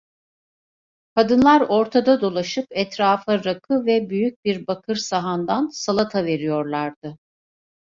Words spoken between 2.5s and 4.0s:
etrafa rakı